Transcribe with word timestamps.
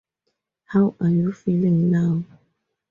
How 0.65 0.95
are 0.99 1.09
you 1.11 1.31
feeling 1.31 1.91
now? 1.91 2.23